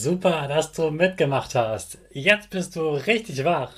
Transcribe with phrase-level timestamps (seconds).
[0.00, 1.98] Super, dass du mitgemacht hast.
[2.12, 3.72] Jetzt bist du richtig wach.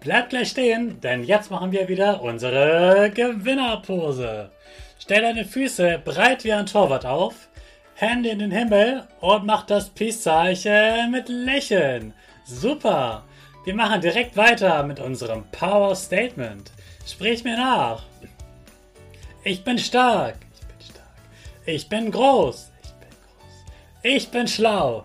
[0.00, 4.50] Bleib gleich stehen, denn jetzt machen wir wieder unsere Gewinnerpose.
[4.98, 7.34] Stell deine Füße breit wie ein Torwart auf,
[7.94, 12.14] Hände in den Himmel und mach das Peace-Zeichen mit Lächeln.
[12.46, 13.22] Super!
[13.66, 16.72] Wir machen direkt weiter mit unserem Power Statement.
[17.06, 18.02] Sprich mir nach.
[19.42, 20.36] Ich bin stark.
[20.54, 21.06] Ich bin stark.
[21.66, 22.70] Ich bin groß.
[22.82, 24.06] Ich bin groß.
[24.06, 25.04] Ich bin schlau.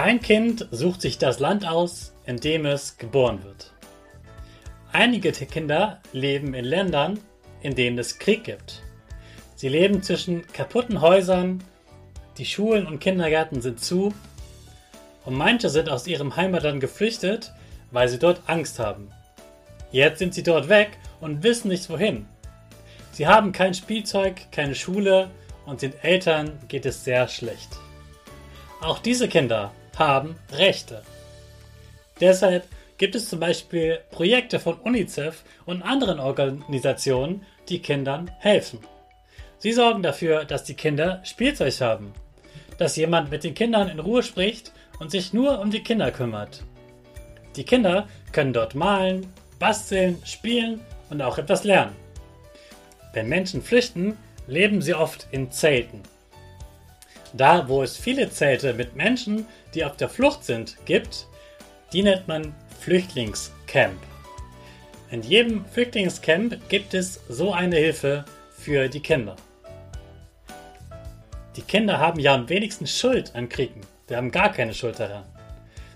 [0.00, 3.72] Kein Kind sucht sich das Land aus, in dem es geboren wird.
[4.92, 7.18] Einige Kinder leben in Ländern,
[7.62, 8.84] in denen es Krieg gibt.
[9.56, 11.64] Sie leben zwischen kaputten Häusern,
[12.36, 14.14] die Schulen und Kindergärten sind zu
[15.24, 17.52] und manche sind aus ihrem Heimatland geflüchtet,
[17.90, 19.10] weil sie dort Angst haben.
[19.90, 22.26] Jetzt sind sie dort weg und wissen nicht wohin.
[23.10, 25.28] Sie haben kein Spielzeug, keine Schule
[25.66, 27.80] und den Eltern geht es sehr schlecht.
[28.80, 31.02] Auch diese Kinder haben Rechte.
[32.20, 32.64] Deshalb
[32.96, 38.80] gibt es zum Beispiel Projekte von UNICEF und anderen Organisationen, die Kindern helfen.
[39.58, 42.12] Sie sorgen dafür, dass die Kinder Spielzeug haben,
[42.78, 46.62] dass jemand mit den Kindern in Ruhe spricht und sich nur um die Kinder kümmert.
[47.56, 50.80] Die Kinder können dort malen, basteln, spielen
[51.10, 51.96] und auch etwas lernen.
[53.12, 54.16] Wenn Menschen flüchten,
[54.46, 56.02] leben sie oft in Zelten.
[57.32, 61.26] Da, wo es viele Zelte mit Menschen, die auf der Flucht sind, gibt,
[61.92, 63.98] die nennt man Flüchtlingscamp.
[65.10, 69.36] In jedem Flüchtlingscamp gibt es so eine Hilfe für die Kinder.
[71.56, 73.80] Die Kinder haben ja am wenigsten Schuld an Kriegen.
[74.08, 75.24] Sie haben gar keine Schuld daran.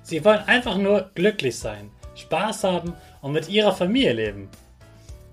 [0.03, 4.49] Sie wollen einfach nur glücklich sein, Spaß haben und mit ihrer Familie leben.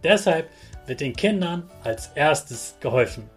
[0.03, 0.49] Deshalb
[0.85, 3.29] wird den Kindern als erstes geholfen.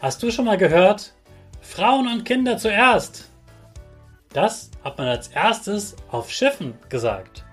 [0.00, 1.12] Hast du schon mal gehört?
[1.60, 3.28] Frauen und Kinder zuerst.
[4.32, 7.44] Das hat man als erstes auf Schiffen gesagt.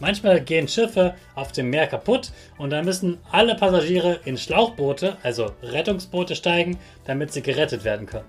[0.00, 5.52] Manchmal gehen Schiffe auf dem Meer kaputt und dann müssen alle Passagiere in Schlauchboote, also
[5.62, 8.28] Rettungsboote, steigen, damit sie gerettet werden können.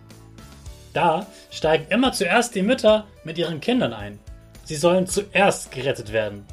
[0.94, 4.20] Da steigen immer zuerst die Mütter mit ihren Kindern ein.
[4.66, 6.46] Sie sollen zuerst gerettet werden.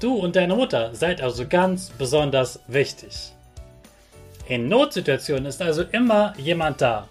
[0.00, 3.32] Du und deine Mutter seid also ganz besonders wichtig.
[4.48, 7.08] In Notsituationen ist also immer jemand da.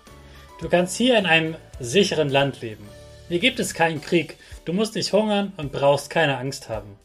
[0.60, 2.88] Du kannst hier in einem sicheren Land leben.
[3.30, 6.98] Hier gibt es keinen Krieg, du musst nicht hungern und brauchst keine Angst haben.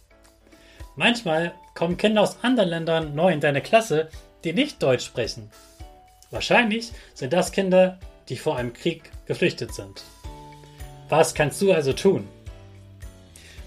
[0.97, 4.09] Manchmal kommen Kinder aus anderen Ländern neu in deine Klasse,
[4.43, 5.51] die nicht Deutsch sprechen.
[6.31, 7.99] Wahrscheinlich sind das Kinder,
[8.29, 10.03] die vor einem Krieg geflüchtet sind.
[11.09, 12.27] Was kannst du also tun?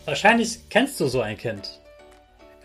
[0.06, 1.80] Wahrscheinlich kennst du so ein Kind.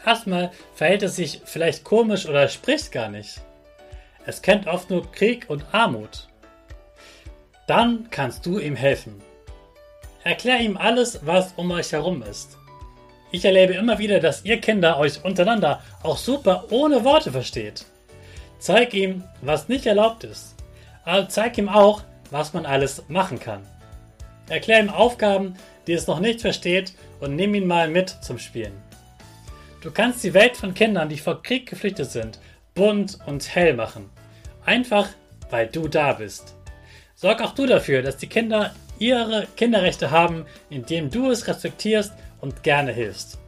[0.05, 3.41] Erstmal verhält es sich vielleicht komisch oder spricht gar nicht.
[4.25, 6.29] Es kennt oft nur Krieg und Armut.
[7.67, 9.21] Dann kannst du ihm helfen.
[10.25, 12.57] Erklär ihm alles, was um euch herum ist.
[13.33, 17.87] Ich erlebe immer wieder, dass ihr Kinder euch untereinander auch super ohne Worte versteht.
[18.59, 20.55] Zeig ihm, was nicht erlaubt ist.
[21.05, 23.63] Aber zeig ihm auch, was man alles machen kann.
[24.49, 28.75] Erklär ihm Aufgaben, die es noch nicht versteht und nimm ihn mal mit zum Spielen.
[29.81, 32.39] Du kannst die Welt von Kindern, die vor Krieg geflüchtet sind,
[32.75, 34.11] bunt und hell machen.
[34.65, 35.09] Einfach,
[35.51, 36.55] weil du da bist.
[37.15, 42.63] Sorg auch du dafür, dass die Kinder ihre Kinderrechte haben, indem du es respektierst und
[42.63, 43.39] gerne hilfst.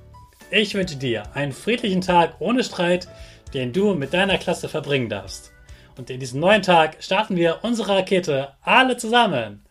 [0.51, 3.09] Ich wünsche dir einen friedlichen Tag ohne Streit,
[3.55, 5.53] den du mit deiner Klasse verbringen darfst.
[5.97, 9.65] Und in diesem neuen Tag starten wir unsere Rakete alle zusammen.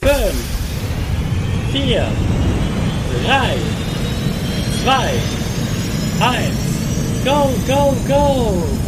[0.00, 0.12] 5,
[1.72, 2.08] 4,
[3.26, 3.56] 3,
[4.84, 5.10] 2,
[6.20, 6.75] 1,
[7.26, 8.85] go, go, go!